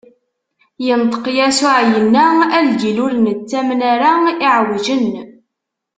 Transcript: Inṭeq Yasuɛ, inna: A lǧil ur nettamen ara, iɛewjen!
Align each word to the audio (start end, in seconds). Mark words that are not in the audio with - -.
Inṭeq 0.91 1.25
Yasuɛ, 1.37 1.75
inna: 1.97 2.25
A 2.57 2.59
lǧil 2.67 2.97
ur 3.05 3.13
nettamen 3.17 3.81
ara, 3.93 4.11
iɛewjen! 4.45 5.07